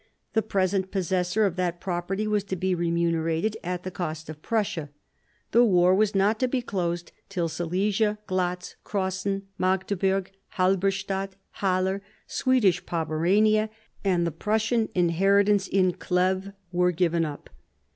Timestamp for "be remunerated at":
2.55-3.83